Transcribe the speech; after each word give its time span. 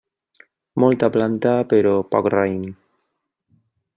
Molta 0.83 1.09
planta 1.17 1.53
però 1.75 1.93
poc 2.17 2.31
raïm. 2.37 2.67